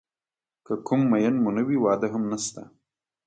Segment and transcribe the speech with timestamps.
[0.65, 2.61] که کوم مېن مو نه وي واده هم نشته.